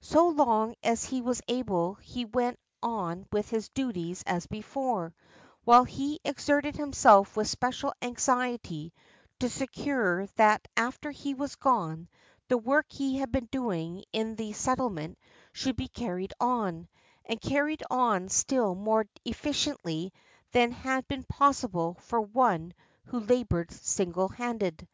So 0.00 0.28
long 0.28 0.76
as 0.84 1.06
he 1.06 1.20
was 1.22 1.42
able 1.48 1.94
he 1.94 2.24
went 2.24 2.60
on 2.84 3.26
with 3.32 3.48
his 3.50 3.68
duties 3.70 4.22
as 4.28 4.46
before, 4.46 5.12
while 5.64 5.82
he 5.82 6.20
exerted 6.24 6.76
himself 6.76 7.36
with 7.36 7.48
special 7.48 7.92
anxiety 8.00 8.92
to 9.40 9.48
secure 9.48 10.26
that 10.36 10.68
after 10.76 11.10
he 11.10 11.34
was 11.34 11.56
goue 11.56 12.06
the 12.46 12.58
work 12.58 12.92
he 12.92 13.16
had 13.16 13.32
been 13.32 13.46
doing 13.50 14.04
in 14.12 14.36
the 14.36 14.52
settlement 14.52 15.18
should 15.52 15.74
be 15.74 15.88
carried 15.88 16.32
on, 16.38 16.86
and 17.24 17.40
carried 17.40 17.82
on 17.90 18.28
still 18.28 18.76
more 18.76 19.06
efl&ciently 19.26 20.12
than 20.52 20.70
had 20.70 21.08
been 21.08 21.24
possible 21.24 21.94
for 22.02 22.20
one 22.20 22.72
who 23.06 23.18
labored 23.18 23.72
single 23.72 24.28
handed. 24.28 24.86